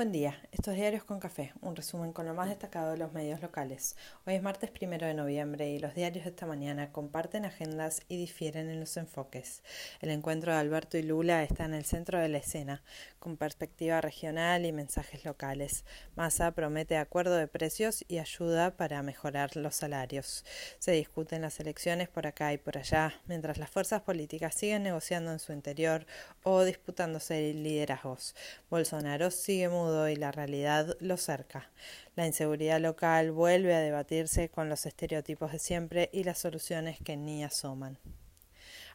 Buen 0.00 0.12
día, 0.12 0.40
estos 0.50 0.76
diarios 0.76 1.04
con 1.04 1.20
café, 1.20 1.52
un 1.60 1.76
resumen 1.76 2.14
con 2.14 2.24
lo 2.24 2.32
más 2.32 2.48
destacado 2.48 2.92
de 2.92 2.96
los 2.96 3.12
medios 3.12 3.42
locales. 3.42 3.96
Hoy 4.26 4.32
es 4.32 4.42
martes 4.42 4.70
primero 4.70 5.06
de 5.06 5.12
noviembre 5.12 5.68
y 5.68 5.78
los 5.78 5.94
diarios 5.94 6.24
de 6.24 6.30
esta 6.30 6.46
mañana 6.46 6.90
comparten 6.90 7.44
agendas 7.44 8.00
y 8.08 8.16
difieren 8.16 8.70
en 8.70 8.80
los 8.80 8.96
enfoques. 8.96 9.62
El 10.00 10.08
encuentro 10.08 10.54
de 10.54 10.58
Alberto 10.58 10.96
y 10.96 11.02
Lula 11.02 11.42
está 11.42 11.66
en 11.66 11.74
el 11.74 11.84
centro 11.84 12.18
de 12.18 12.30
la 12.30 12.38
escena, 12.38 12.82
con 13.18 13.36
perspectiva 13.36 14.00
regional 14.00 14.64
y 14.64 14.72
mensajes 14.72 15.26
locales. 15.26 15.84
Massa 16.16 16.52
promete 16.52 16.96
acuerdo 16.96 17.36
de 17.36 17.46
precios 17.46 18.02
y 18.08 18.20
ayuda 18.20 18.78
para 18.78 19.02
mejorar 19.02 19.54
los 19.54 19.76
salarios. 19.76 20.46
Se 20.78 20.92
discuten 20.92 21.42
las 21.42 21.60
elecciones 21.60 22.08
por 22.08 22.26
acá 22.26 22.54
y 22.54 22.56
por 22.56 22.78
allá, 22.78 23.20
mientras 23.26 23.58
las 23.58 23.68
fuerzas 23.68 24.00
políticas 24.00 24.54
siguen 24.54 24.82
negociando 24.82 25.30
en 25.30 25.40
su 25.40 25.52
interior 25.52 26.06
o 26.42 26.64
disputándose 26.64 27.52
liderazgos. 27.52 28.34
Bolsonaro 28.70 29.30
sigue 29.30 29.68
mudo 29.68 29.89
y 30.08 30.16
la 30.16 30.32
realidad 30.32 30.96
lo 31.00 31.16
cerca. 31.16 31.70
La 32.16 32.26
inseguridad 32.26 32.80
local 32.80 33.32
vuelve 33.32 33.74
a 33.74 33.80
debatirse 33.80 34.48
con 34.48 34.68
los 34.68 34.86
estereotipos 34.86 35.52
de 35.52 35.58
siempre 35.58 36.10
y 36.12 36.24
las 36.24 36.38
soluciones 36.38 36.98
que 37.04 37.16
ni 37.16 37.44
asoman. 37.44 37.98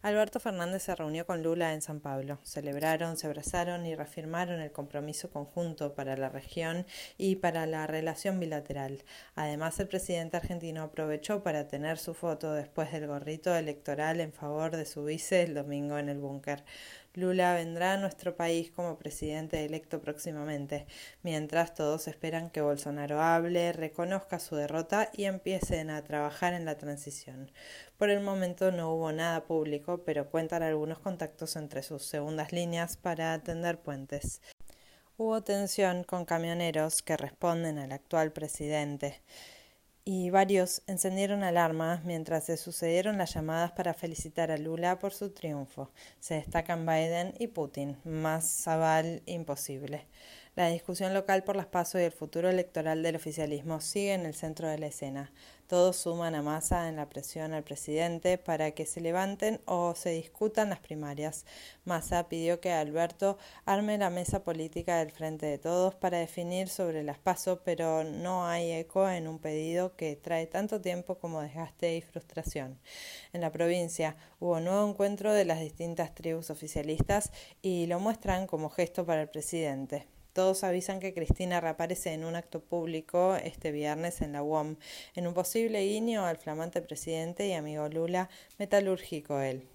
Alberto 0.06 0.40
Fernández 0.40 0.84
se 0.84 0.94
reunió 0.94 1.26
con 1.26 1.42
Lula 1.42 1.74
en 1.74 1.82
San 1.82 2.00
Pablo. 2.00 2.38
Celebraron, 2.44 3.18
se 3.18 3.26
abrazaron 3.26 3.88
y 3.88 3.96
reafirmaron 3.96 4.62
el 4.62 4.72
compromiso 4.72 5.32
conjunto 5.32 5.96
para 5.96 6.16
la 6.16 6.30
región 6.30 6.86
y 7.18 7.38
para 7.38 7.66
la 7.66 7.88
relación 7.88 8.40
bilateral. 8.40 9.04
Además, 9.34 9.80
el 9.80 9.88
presidente 9.88 10.38
argentino 10.38 10.84
aprovechó 10.84 11.42
para 11.42 11.68
tener 11.68 11.98
su 11.98 12.14
foto 12.14 12.54
después 12.54 12.92
del 12.92 13.08
gorrito 13.08 13.56
electoral 13.56 14.22
en 14.22 14.32
favor 14.32 14.76
de 14.78 14.86
su 14.86 15.06
vice 15.06 15.42
el 15.42 15.56
domingo 15.56 15.98
en 15.98 16.10
el 16.10 16.20
búnker. 16.20 16.64
Lula 17.18 17.54
vendrá 17.54 17.94
a 17.94 17.98
nuestro 17.98 18.36
país 18.36 18.72
como 18.72 18.98
presidente 18.98 19.64
electo 19.64 20.02
próximamente, 20.02 20.86
mientras 21.24 21.74
todos 21.74 22.08
esperan 22.08 22.50
que 22.50 22.62
Bolsonaro 22.62 23.22
hable, 23.22 23.74
reconozca 23.74 24.40
su 24.40 24.56
derrota 24.56 25.10
y 25.14 25.26
empiecen 25.26 25.90
a 25.90 26.04
trabajar 26.04 26.54
en 26.54 26.66
la 26.66 26.78
transición. 26.78 27.52
Por 27.98 28.10
el 28.10 28.22
momento 28.22 28.72
no 28.72 28.94
hubo 28.94 29.12
nada 29.12 29.46
público, 29.46 30.04
pero 30.04 30.30
cuentan 30.30 30.64
algunos 30.64 31.00
contactos 31.00 31.56
entre 31.56 31.84
sus 31.84 32.04
segundas 32.04 32.52
líneas 32.52 32.98
para 32.98 33.34
atender 33.34 33.80
puentes. 33.80 34.42
Hubo 35.18 35.42
tensión 35.44 36.04
con 36.04 36.26
camioneros 36.26 37.02
que 37.02 37.16
responden 37.16 37.80
al 37.80 37.94
actual 37.94 38.34
presidente 38.34 39.22
y 40.08 40.30
varios 40.30 40.84
encendieron 40.86 41.44
alarmas 41.44 42.04
mientras 42.06 42.46
se 42.46 42.58
sucedieron 42.58 43.18
las 43.18 43.34
llamadas 43.34 43.72
para 43.72 43.96
felicitar 43.96 44.52
a 44.52 44.58
Lula 44.58 45.00
por 45.00 45.14
su 45.14 45.32
triunfo. 45.32 45.90
Se 46.20 46.36
destacan 46.36 46.86
Biden 46.86 47.34
y 47.40 47.48
Putin, 47.48 47.98
más 48.04 48.62
Zaval 48.64 49.24
imposible. 49.26 50.06
La 50.56 50.68
discusión 50.68 51.16
local 51.16 51.44
por 51.44 51.56
las 51.56 51.66
pasos 51.66 52.00
y 52.00 52.04
el 52.04 52.12
futuro 52.12 52.50
electoral 52.50 53.02
del 53.02 53.16
oficialismo 53.16 53.82
sigue 53.82 54.14
en 54.14 54.28
el 54.28 54.36
centro 54.36 54.68
de 54.68 54.78
la 54.78 54.88
escena. 54.88 55.32
Todos 55.68 55.96
suman 55.96 56.36
a 56.36 56.44
masa 56.44 56.90
en 56.90 56.98
la 56.98 57.10
presión 57.10 57.54
al 57.54 57.64
presidente 57.64 58.38
para 58.38 58.72
que 58.72 58.86
se 58.86 59.02
levanten 59.02 59.60
o 59.66 59.96
se 59.96 60.12
discutan 60.12 60.70
las 60.70 60.80
primarias. 60.80 61.46
Massa 61.86 62.30
pidió 62.30 62.60
que 62.60 62.72
Alberto 62.72 63.40
arme 63.66 63.98
la 63.98 64.12
mesa 64.12 64.44
política 64.44 65.00
del 65.00 65.10
Frente 65.10 65.48
de 65.48 65.58
Todos 65.58 65.96
para 65.96 66.20
definir 66.20 66.70
sobre 66.70 67.02
las 67.02 67.18
pasos, 67.18 67.60
pero 67.66 68.04
no 68.04 68.46
hay 68.46 68.72
eco 68.74 69.10
en 69.10 69.28
un 69.28 69.40
pedido 69.40 69.96
que 69.96 70.16
trae 70.16 70.46
tanto 70.46 70.82
tiempo 70.82 71.18
como 71.18 71.42
desgaste 71.42 71.96
y 71.98 72.02
frustración. 72.02 72.80
En 73.34 73.42
la 73.42 73.52
provincia 73.52 74.18
hubo 74.40 74.60
nuevo 74.60 74.88
encuentro 74.88 75.34
de 75.34 75.46
las 75.46 75.60
distintas 75.60 76.14
tribus 76.14 76.52
oficialistas 76.52 77.32
y 77.64 77.88
lo 77.88 78.00
muestran 78.00 78.46
como 78.46 78.70
gesto 78.70 79.04
para 79.04 79.24
el 79.24 79.30
presidente. 79.30 80.15
Todos 80.36 80.66
avisan 80.66 81.00
que 81.00 81.14
Cristina 81.14 81.62
reaparece 81.62 82.12
en 82.12 82.26
un 82.26 82.36
acto 82.36 82.60
público 82.60 83.38
este 83.38 83.72
viernes 83.72 84.20
en 84.20 84.34
la 84.34 84.44
UOM, 84.44 84.76
en 85.16 85.28
un 85.28 85.34
posible 85.34 85.82
guiño 85.86 86.26
al 86.26 86.36
flamante 86.36 86.82
presidente 86.82 87.48
y 87.48 87.54
amigo 87.54 87.88
Lula, 87.88 88.28
metalúrgico 88.60 89.40
él. 89.40 89.66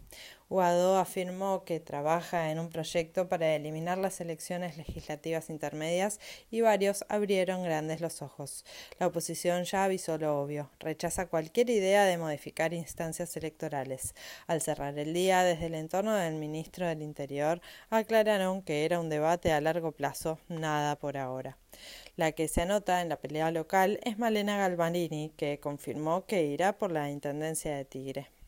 Guado 0.51 0.99
afirmó 0.99 1.63
que 1.65 1.79
trabaja 1.79 2.51
en 2.51 2.59
un 2.59 2.71
proyecto 2.71 3.29
para 3.29 3.55
eliminar 3.55 3.99
las 3.99 4.21
elecciones 4.21 4.77
legislativas 4.77 5.49
intermedias 5.49 6.19
y 6.51 6.61
varios 6.61 7.05
abrieron 7.09 7.63
grandes 7.63 8.01
los 8.01 8.21
ojos. 8.21 8.65
La 8.99 9.07
oposición 9.07 9.63
ya 9.63 9.85
avisó 9.85 10.19
lo 10.19 10.41
obvio, 10.43 10.69
rechaza 10.81 11.29
cualquier 11.29 11.71
idea 11.71 12.05
de 12.05 12.19
modificar 12.19 12.75
instancias 12.75 13.37
electorales. 13.37 14.17
Al 14.49 14.61
cerrar 14.61 14.99
el 14.99 15.15
día, 15.15 15.45
desde 15.45 15.67
el 15.67 15.77
entorno 15.77 16.17
del 16.17 16.35
ministro 16.35 16.89
del 16.89 17.03
Interior, 17.03 17.61
aclararon 17.89 18.63
que 18.63 18.85
era 18.85 18.99
un 18.99 19.09
debate 19.09 19.53
a 19.53 19.61
largo 19.61 19.93
plazo, 19.93 20.41
nada 20.49 20.97
por 20.97 21.17
ahora. 21.17 21.59
La 22.17 22.33
que 22.33 22.49
se 22.49 22.63
anota 22.63 23.03
en 23.03 23.09
la 23.09 23.21
pelea 23.21 23.53
local 23.53 24.01
es 24.03 24.19
Malena 24.19 24.59
Galvanini, 24.59 25.33
que 25.37 25.61
confirmó 25.61 26.27
que 26.27 26.43
irá 26.43 26.77
por 26.77 26.91
la 26.91 27.09
Intendencia 27.09 27.77
de 27.77 27.85
Tigre. 27.85 28.40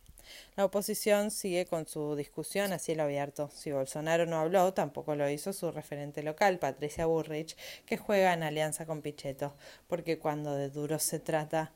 La 0.56 0.64
oposición 0.64 1.30
sigue 1.30 1.66
con 1.66 1.86
su 1.86 2.14
discusión 2.16 2.72
a 2.72 2.78
cielo 2.78 3.04
abierto. 3.04 3.50
Si 3.54 3.72
Bolsonaro 3.72 4.26
no 4.26 4.38
habló, 4.38 4.72
tampoco 4.74 5.14
lo 5.14 5.28
hizo 5.28 5.52
su 5.52 5.70
referente 5.70 6.22
local, 6.22 6.58
Patricia 6.58 7.06
Burrich, 7.06 7.56
que 7.86 7.96
juega 7.96 8.32
en 8.32 8.42
alianza 8.42 8.86
con 8.86 9.02
Pichetto, 9.02 9.54
porque 9.88 10.18
cuando 10.18 10.54
de 10.54 10.70
duro 10.70 10.98
se 10.98 11.18
trata, 11.18 11.72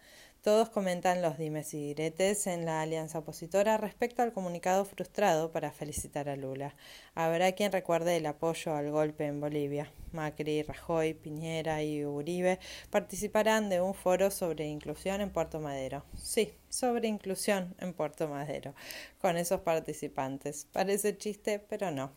todos 0.47 0.71
comentan 0.71 1.23
los 1.23 1.39
dimes 1.39 1.75
y 1.75 1.89
diretes 1.89 2.47
en 2.47 2.67
la 2.67 2.81
alianza 2.81 3.19
opositora 3.19 3.79
respecto 3.79 4.23
al 4.23 4.33
comunicado 4.33 4.85
frustrado 4.85 5.51
para 5.51 5.73
felicitar 5.73 6.29
a 6.29 6.37
Lula. 6.37 6.77
Habrá 7.17 7.51
quien 7.51 7.73
recuerde 7.73 8.17
el 8.17 8.27
apoyo 8.27 8.77
al 8.77 8.93
golpe 8.93 9.27
en 9.27 9.41
Bolivia. 9.41 9.91
Macri, 10.13 10.63
Rajoy, 10.63 11.15
Piñera 11.15 11.83
y 11.83 12.05
Uribe 12.05 12.61
participarán 12.91 13.69
de 13.69 13.81
un 13.81 13.93
foro 13.93 14.31
sobre 14.31 14.67
inclusión 14.67 15.21
en 15.21 15.31
Puerto 15.31 15.59
Madero. 15.61 16.05
Sí, 16.17 16.55
sobre 16.69 17.09
inclusión 17.09 17.75
en 17.79 17.93
Puerto 17.93 18.29
Madero, 18.29 18.75
con 19.21 19.37
esos 19.37 19.61
participantes. 19.61 20.67
Parece 20.73 21.17
chiste, 21.17 21.59
pero 21.59 21.91
no. 21.91 22.13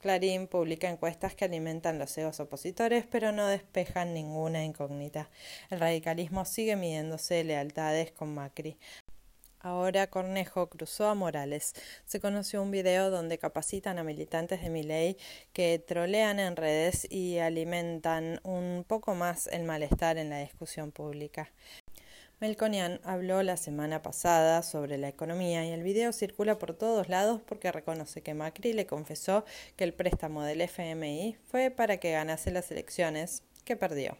Clarín 0.00 0.46
publica 0.46 0.88
encuestas 0.88 1.34
que 1.34 1.44
alimentan 1.44 1.98
los 1.98 2.16
egos 2.18 2.40
opositores, 2.40 3.06
pero 3.10 3.32
no 3.32 3.46
despejan 3.46 4.14
ninguna 4.14 4.64
incógnita. 4.64 5.30
El 5.70 5.80
radicalismo 5.80 6.44
sigue 6.44 6.76
midiéndose 6.76 7.44
con 8.16 8.34
Macri. 8.34 8.76
Ahora 9.58 10.06
Cornejo 10.06 10.68
cruzó 10.68 11.08
a 11.08 11.14
Morales. 11.14 11.72
Se 12.04 12.20
conoció 12.20 12.62
un 12.62 12.70
video 12.70 13.10
donde 13.10 13.38
capacitan 13.38 13.98
a 13.98 14.04
militantes 14.04 14.62
de 14.62 14.70
Miley 14.70 15.16
que 15.52 15.78
trolean 15.78 16.38
en 16.38 16.54
redes 16.54 17.10
y 17.10 17.38
alimentan 17.38 18.40
un 18.44 18.84
poco 18.86 19.14
más 19.14 19.48
el 19.48 19.64
malestar 19.64 20.18
en 20.18 20.30
la 20.30 20.40
discusión 20.40 20.92
pública. 20.92 21.50
Melconian 22.40 23.00
habló 23.04 23.42
la 23.42 23.56
semana 23.56 24.02
pasada 24.02 24.62
sobre 24.62 24.98
la 24.98 25.08
economía 25.08 25.64
y 25.64 25.70
el 25.70 25.82
video 25.82 26.12
circula 26.12 26.58
por 26.58 26.74
todos 26.74 27.08
lados 27.08 27.40
porque 27.46 27.72
reconoce 27.72 28.22
que 28.22 28.34
Macri 28.34 28.72
le 28.72 28.86
confesó 28.86 29.44
que 29.76 29.84
el 29.84 29.94
préstamo 29.94 30.42
del 30.42 30.60
FMI 30.60 31.38
fue 31.50 31.70
para 31.70 31.96
que 31.96 32.12
ganase 32.12 32.50
las 32.50 32.70
elecciones, 32.70 33.42
que 33.64 33.76
perdió. 33.76 34.16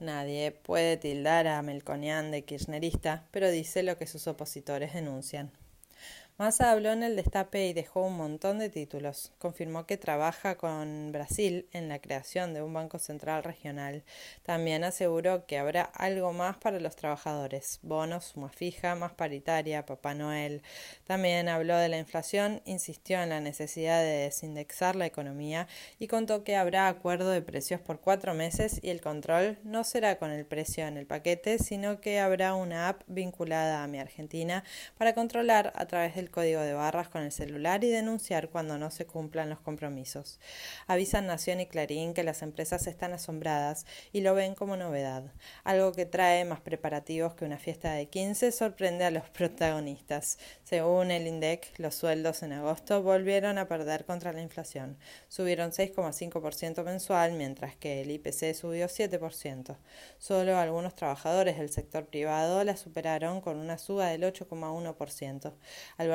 Nadie 0.00 0.50
puede 0.50 0.96
tildar 0.96 1.46
a 1.46 1.60
Melconian 1.60 2.30
de 2.30 2.42
kirchnerista, 2.42 3.26
pero 3.30 3.50
dice 3.50 3.82
lo 3.82 3.98
que 3.98 4.06
sus 4.06 4.26
opositores 4.26 4.94
denuncian. 4.94 5.52
Massa 6.40 6.70
habló 6.70 6.90
en 6.90 7.02
el 7.02 7.16
destape 7.16 7.66
y 7.66 7.74
dejó 7.74 8.00
un 8.00 8.16
montón 8.16 8.58
de 8.58 8.70
títulos. 8.70 9.30
Confirmó 9.36 9.84
que 9.84 9.98
trabaja 9.98 10.54
con 10.54 11.12
Brasil 11.12 11.68
en 11.72 11.90
la 11.90 11.98
creación 11.98 12.54
de 12.54 12.62
un 12.62 12.72
Banco 12.72 12.98
Central 12.98 13.44
Regional. 13.44 14.04
También 14.42 14.82
aseguró 14.82 15.44
que 15.44 15.58
habrá 15.58 15.82
algo 15.82 16.32
más 16.32 16.56
para 16.56 16.80
los 16.80 16.96
trabajadores, 16.96 17.78
bonos, 17.82 18.24
suma 18.24 18.48
fija, 18.48 18.94
más 18.94 19.12
paritaria, 19.12 19.84
Papá 19.84 20.14
Noel. 20.14 20.62
También 21.04 21.50
habló 21.50 21.76
de 21.76 21.90
la 21.90 21.98
inflación, 21.98 22.62
insistió 22.64 23.20
en 23.20 23.28
la 23.28 23.42
necesidad 23.42 24.00
de 24.00 24.22
desindexar 24.22 24.96
la 24.96 25.04
economía 25.04 25.68
y 25.98 26.06
contó 26.06 26.42
que 26.42 26.56
habrá 26.56 26.88
acuerdo 26.88 27.28
de 27.28 27.42
precios 27.42 27.82
por 27.82 28.00
cuatro 28.00 28.32
meses 28.32 28.80
y 28.82 28.88
el 28.88 29.02
control 29.02 29.58
no 29.62 29.84
será 29.84 30.16
con 30.16 30.30
el 30.30 30.46
precio 30.46 30.86
en 30.86 30.96
el 30.96 31.04
paquete, 31.04 31.58
sino 31.58 32.00
que 32.00 32.18
habrá 32.18 32.54
una 32.54 32.88
app 32.88 33.02
vinculada 33.08 33.84
a 33.84 33.88
mi 33.88 33.98
Argentina 33.98 34.64
para 34.96 35.14
controlar 35.14 35.74
a 35.76 35.84
través 35.84 36.14
del 36.14 36.29
código 36.30 36.60
de 36.60 36.74
barras 36.74 37.08
con 37.08 37.22
el 37.22 37.32
celular 37.32 37.84
y 37.84 37.90
denunciar 37.90 38.48
cuando 38.48 38.78
no 38.78 38.90
se 38.90 39.06
cumplan 39.06 39.50
los 39.50 39.60
compromisos. 39.60 40.40
Avisan 40.86 41.26
Nación 41.26 41.60
y 41.60 41.66
Clarín 41.66 42.14
que 42.14 42.22
las 42.22 42.42
empresas 42.42 42.86
están 42.86 43.12
asombradas 43.12 43.86
y 44.12 44.20
lo 44.20 44.34
ven 44.34 44.54
como 44.54 44.76
novedad. 44.76 45.32
Algo 45.64 45.92
que 45.92 46.06
trae 46.06 46.44
más 46.44 46.60
preparativos 46.60 47.34
que 47.34 47.44
una 47.44 47.58
fiesta 47.58 47.92
de 47.92 48.08
15 48.08 48.52
sorprende 48.52 49.04
a 49.04 49.10
los 49.10 49.28
protagonistas. 49.30 50.38
Según 50.64 51.10
el 51.10 51.26
INDEC, 51.26 51.78
los 51.78 51.94
sueldos 51.94 52.42
en 52.42 52.52
agosto 52.52 53.02
volvieron 53.02 53.58
a 53.58 53.68
perder 53.68 54.04
contra 54.04 54.32
la 54.32 54.42
inflación. 54.42 54.98
Subieron 55.28 55.70
6,5% 55.72 56.84
mensual, 56.84 57.32
mientras 57.32 57.76
que 57.76 58.02
el 58.02 58.10
IPC 58.10 58.54
subió 58.54 58.86
7%. 58.86 59.76
Solo 60.18 60.56
algunos 60.56 60.94
trabajadores 60.94 61.58
del 61.58 61.70
sector 61.70 62.06
privado 62.06 62.62
la 62.64 62.76
superaron 62.76 63.40
con 63.40 63.56
una 63.56 63.78
suba 63.78 64.08
del 64.08 64.22
8,1%. 64.22 65.52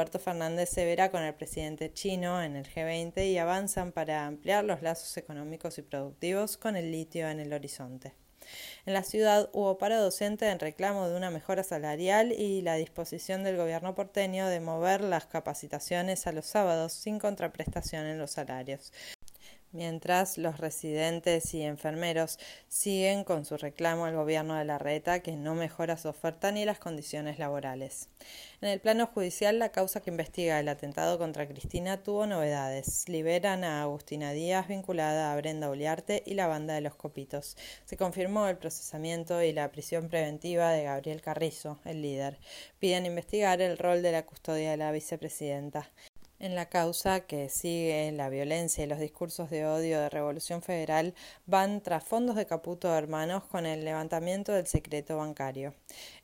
Alberto 0.06 0.20
Fernández 0.20 0.70
se 0.70 0.86
verá 0.86 1.10
con 1.10 1.24
el 1.24 1.34
presidente 1.34 1.92
chino 1.92 2.44
en 2.44 2.56
el 2.56 2.68
G20 2.68 3.28
y 3.28 3.40
avanzan 3.40 3.92
para 3.92 4.28
ampliar 4.28 4.64
los 4.64 4.84
lazos 4.84 5.18
económicos 5.18 5.80
y 5.80 5.82
productivos 5.82 6.58
con 6.58 6.76
el 6.76 6.92
litio 6.92 7.28
en 7.28 7.40
el 7.40 7.52
horizonte. 7.52 8.14
En 8.86 8.94
la 8.94 9.02
ciudad 9.02 9.50
hubo 9.52 9.80
paro 9.80 10.00
docente 10.00 10.48
en 10.48 10.60
reclamo 10.60 11.10
de 11.10 11.18
una 11.18 11.32
mejora 11.32 11.64
salarial 11.64 12.34
y 12.34 12.62
la 12.62 12.76
disposición 12.76 13.44
del 13.44 13.58
gobierno 13.58 13.96
porteño 13.96 14.48
de 14.48 14.60
mover 14.60 15.02
las 15.02 15.26
capacitaciones 15.26 16.28
a 16.28 16.34
los 16.34 16.46
sábados 16.46 16.94
sin 16.94 17.18
contraprestación 17.18 18.06
en 18.06 18.20
los 18.20 18.30
salarios 18.30 18.94
mientras 19.76 20.38
los 20.38 20.58
residentes 20.58 21.54
y 21.54 21.62
enfermeros 21.62 22.40
siguen 22.68 23.24
con 23.24 23.46
su 23.46 23.58
reclamo 23.58 24.06
al 24.06 24.16
gobierno 24.16 24.56
de 24.56 24.66
la 24.66 24.78
reta 24.78 25.20
que 25.20 25.36
no 25.36 25.54
mejora 25.54 25.98
su 25.98 26.08
oferta 26.08 26.52
ni 26.52 26.66
las 26.66 26.80
condiciones 26.80 27.38
laborales. 27.38 28.10
En 28.62 28.70
el 28.70 28.80
plano 28.80 29.06
judicial, 29.06 29.60
la 29.60 29.70
causa 29.70 30.02
que 30.02 30.10
investiga 30.10 30.60
el 30.60 30.70
atentado 30.70 31.20
contra 31.20 31.48
Cristina 31.48 32.02
tuvo 32.02 32.26
novedades. 32.26 33.08
Liberan 33.10 33.64
a 33.64 33.84
Agustina 33.84 34.32
Díaz 34.32 34.68
vinculada 34.68 35.32
a 35.32 35.36
Brenda 35.36 35.70
Uliarte 35.70 36.24
y 36.26 36.34
la 36.34 36.48
banda 36.48 36.74
de 36.74 36.82
los 36.82 36.96
Copitos. 36.96 37.58
Se 37.84 37.98
confirmó 37.98 38.48
el 38.48 38.58
procesamiento 38.58 39.44
y 39.44 39.52
la 39.52 39.72
prisión 39.72 40.08
preventiva 40.08 40.72
de 40.72 40.84
Gabriel 40.84 41.22
Carrizo, 41.22 41.80
el 41.86 42.02
líder. 42.02 42.40
Piden 42.80 43.06
investigar 43.06 43.62
el 43.62 43.78
rol 43.78 44.02
de 44.02 44.14
la 44.14 44.26
custodia 44.26 44.72
de 44.72 44.78
la 44.78 44.92
vicepresidenta 44.92 45.92
en 46.40 46.56
la 46.56 46.68
causa 46.68 47.22
que 47.22 47.50
sigue 47.50 48.12
la 48.12 48.30
violencia 48.30 48.84
y 48.84 48.88
los 48.88 49.00
discursos 49.00 49.50
de 49.50 49.66
odio 49.66 50.00
de 50.00 50.10
Revolución 50.10 50.62
Federal 50.62 51.14
van 51.46 51.82
tras 51.82 52.04
fondos 52.04 52.36
de 52.36 52.46
Caputo 52.46 52.94
Hermanos 52.96 53.44
con 53.46 53.66
el 53.66 53.86
levantamiento 53.86 54.52
del 54.52 54.68
secreto 54.68 55.18
bancario. 55.18 55.74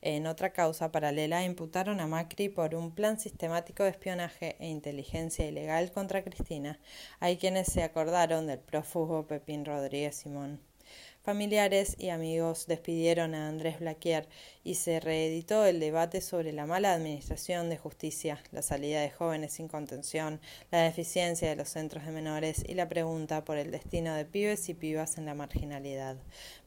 En 0.01 0.27
otra 0.27 0.51
causa 0.53 0.91
paralela 0.91 1.43
imputaron 1.43 1.99
a 1.99 2.07
Macri 2.07 2.49
por 2.49 2.75
un 2.75 2.93
plan 2.93 3.19
sistemático 3.19 3.83
de 3.83 3.89
espionaje 3.89 4.55
e 4.59 4.67
inteligencia 4.67 5.47
ilegal 5.47 5.91
contra 5.91 6.23
Cristina. 6.23 6.79
Hay 7.19 7.37
quienes 7.37 7.67
se 7.67 7.83
acordaron 7.83 8.47
del 8.47 8.59
prófugo 8.59 9.27
Pepín 9.27 9.65
Rodríguez 9.65 10.15
Simón. 10.15 10.70
Familiares 11.23 11.97
y 11.99 12.09
amigos 12.09 12.65
despidieron 12.65 13.35
a 13.35 13.47
Andrés 13.47 13.79
Blaquier 13.79 14.27
y 14.63 14.73
se 14.73 14.99
reeditó 14.99 15.67
el 15.67 15.79
debate 15.79 16.19
sobre 16.19 16.51
la 16.51 16.65
mala 16.65 16.93
administración 16.93 17.69
de 17.69 17.77
justicia, 17.77 18.41
la 18.51 18.63
salida 18.63 19.01
de 19.01 19.11
jóvenes 19.11 19.53
sin 19.53 19.67
contención, 19.67 20.41
la 20.71 20.81
deficiencia 20.81 21.47
de 21.47 21.55
los 21.55 21.69
centros 21.69 22.07
de 22.07 22.11
menores 22.11 22.63
y 22.67 22.73
la 22.73 22.89
pregunta 22.89 23.45
por 23.45 23.57
el 23.57 23.69
destino 23.69 24.15
de 24.15 24.25
pibes 24.25 24.67
y 24.69 24.73
pibas 24.73 25.19
en 25.19 25.27
la 25.27 25.35
marginalidad. 25.35 26.17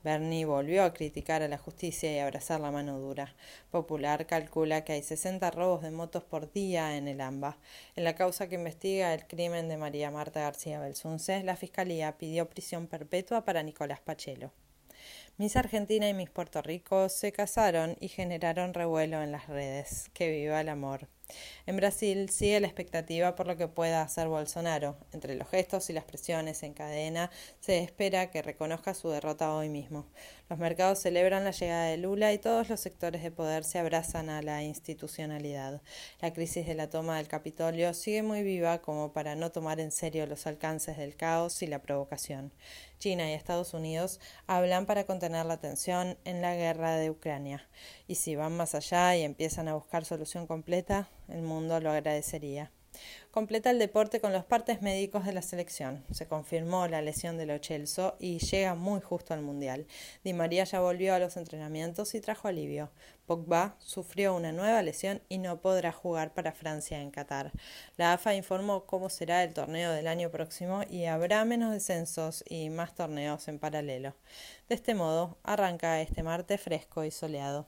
Bernie 0.04 0.44
volvió 0.44 0.84
a 0.84 0.92
criticar 0.92 1.42
a 1.42 1.48
la 1.48 1.56
justicia 1.56 2.14
y 2.14 2.18
abrazar 2.18 2.60
la 2.60 2.70
mano 2.70 3.00
dura. 3.00 3.34
Popular 3.70 4.26
calcula 4.26 4.84
que 4.84 4.92
hay 4.92 5.02
60 5.02 5.50
robos 5.50 5.82
de 5.82 5.90
motos 5.90 6.22
por 6.22 6.52
día 6.52 6.98
en 6.98 7.08
el 7.08 7.22
AMBA. 7.22 7.56
En 7.96 8.04
la 8.04 8.14
causa 8.14 8.46
que 8.46 8.56
investiga 8.56 9.14
el 9.14 9.26
crimen 9.26 9.66
de 9.70 9.78
María 9.78 10.10
Marta 10.10 10.40
García 10.40 10.78
Belsunce, 10.78 11.42
la 11.42 11.56
Fiscalía 11.56 12.18
pidió 12.18 12.50
prisión 12.50 12.86
perpetua 12.86 13.46
para 13.46 13.62
Nicolás 13.62 14.00
Pachelo. 14.00 14.52
Miss 15.38 15.56
Argentina 15.56 16.06
y 16.06 16.12
Miss 16.12 16.28
Puerto 16.28 16.60
Rico 16.60 17.08
se 17.08 17.32
casaron 17.32 17.96
y 17.98 18.08
generaron 18.08 18.74
revuelo 18.74 19.22
en 19.22 19.32
las 19.32 19.48
redes. 19.48 20.10
Que 20.12 20.30
viva 20.30 20.60
el 20.60 20.68
amor. 20.68 21.08
En 21.66 21.76
Brasil 21.76 22.28
sigue 22.28 22.60
la 22.60 22.66
expectativa 22.66 23.34
por 23.34 23.46
lo 23.46 23.56
que 23.56 23.68
pueda 23.68 24.02
hacer 24.02 24.28
Bolsonaro. 24.28 24.96
Entre 25.12 25.34
los 25.34 25.48
gestos 25.48 25.88
y 25.88 25.94
las 25.94 26.04
presiones 26.04 26.62
en 26.62 26.74
cadena, 26.74 27.30
se 27.60 27.78
espera 27.78 28.30
que 28.30 28.42
reconozca 28.42 28.92
su 28.92 29.08
derrota 29.08 29.54
hoy 29.54 29.70
mismo. 29.70 30.06
Los 30.50 30.58
mercados 30.58 30.98
celebran 30.98 31.44
la 31.44 31.52
llegada 31.52 31.86
de 31.86 31.96
Lula 31.96 32.34
y 32.34 32.38
todos 32.38 32.68
los 32.68 32.80
sectores 32.80 33.22
de 33.22 33.30
poder 33.30 33.64
se 33.64 33.78
abrazan 33.78 34.28
a 34.28 34.42
la 34.42 34.62
institucionalidad. 34.62 35.80
La 36.20 36.34
crisis 36.34 36.66
de 36.66 36.74
la 36.74 36.90
toma 36.90 37.16
del 37.16 37.28
Capitolio 37.28 37.94
sigue 37.94 38.22
muy 38.22 38.42
viva 38.42 38.82
como 38.82 39.14
para 39.14 39.34
no 39.34 39.50
tomar 39.50 39.80
en 39.80 39.90
serio 39.90 40.26
los 40.26 40.46
alcances 40.46 40.98
del 40.98 41.16
caos 41.16 41.62
y 41.62 41.66
la 41.66 41.80
provocación. 41.80 42.52
China 42.98 43.28
y 43.28 43.34
Estados 43.34 43.74
Unidos 43.74 44.20
hablan 44.46 44.86
para 44.86 45.04
contener 45.04 45.46
la 45.46 45.58
tensión 45.58 46.16
en 46.24 46.42
la 46.42 46.54
guerra 46.54 46.96
de 46.96 47.10
Ucrania. 47.10 47.68
Y 48.06 48.14
si 48.14 48.36
van 48.36 48.56
más 48.56 48.74
allá 48.74 49.16
y 49.16 49.22
empiezan 49.22 49.68
a 49.68 49.74
buscar 49.74 50.04
solución 50.04 50.46
completa, 50.46 51.08
el 51.28 51.42
mundo 51.42 51.80
lo 51.80 51.90
agradecería. 51.90 52.70
Completa 53.30 53.70
el 53.70 53.80
deporte 53.80 54.20
con 54.20 54.32
los 54.32 54.44
partes 54.44 54.80
médicos 54.80 55.24
de 55.24 55.32
la 55.32 55.42
selección. 55.42 56.04
Se 56.12 56.26
confirmó 56.26 56.86
la 56.86 57.02
lesión 57.02 57.36
de 57.36 57.46
Lo 57.46 57.58
Celso 57.58 58.16
y 58.20 58.38
llega 58.38 58.74
muy 58.76 59.00
justo 59.00 59.34
al 59.34 59.42
Mundial. 59.42 59.86
Di 60.22 60.32
María 60.32 60.62
ya 60.64 60.80
volvió 60.80 61.14
a 61.14 61.18
los 61.18 61.36
entrenamientos 61.36 62.14
y 62.14 62.20
trajo 62.20 62.46
alivio. 62.46 62.90
Pogba 63.26 63.74
sufrió 63.80 64.36
una 64.36 64.52
nueva 64.52 64.82
lesión 64.82 65.20
y 65.28 65.38
no 65.38 65.60
podrá 65.60 65.90
jugar 65.90 66.32
para 66.32 66.52
Francia 66.52 67.00
en 67.00 67.10
Qatar. 67.10 67.50
La 67.96 68.12
AFA 68.12 68.34
informó 68.34 68.86
cómo 68.86 69.08
será 69.08 69.42
el 69.42 69.52
torneo 69.52 69.90
del 69.90 70.06
año 70.06 70.30
próximo 70.30 70.82
y 70.88 71.06
habrá 71.06 71.44
menos 71.44 71.72
descensos 71.72 72.44
y 72.48 72.70
más 72.70 72.94
torneos 72.94 73.48
en 73.48 73.58
paralelo. 73.58 74.14
De 74.68 74.76
este 74.76 74.94
modo, 74.94 75.38
arranca 75.42 76.00
este 76.00 76.22
martes 76.22 76.60
fresco 76.60 77.04
y 77.04 77.10
soleado. 77.10 77.66